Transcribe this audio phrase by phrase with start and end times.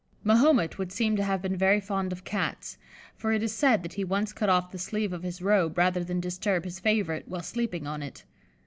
[0.23, 2.79] Mahomet would seem to have been very fond of Cats,
[3.15, 6.03] for it is said that he once cut off the sleeve of his robe rather
[6.03, 8.23] than disturb his favourite while sleeping on it.